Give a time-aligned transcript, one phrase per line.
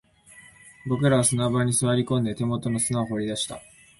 [0.87, 3.61] 僕らは砂場に座り込んで、手元の砂を掘り出した